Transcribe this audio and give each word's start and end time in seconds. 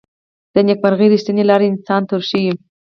د 0.53 0.55
نیکمرغۍ 0.67 1.07
ریښتینې 1.09 1.43
لاره 1.49 1.65
انسان 1.71 2.01
ته 2.07 2.11
ورښيي. 2.15 2.53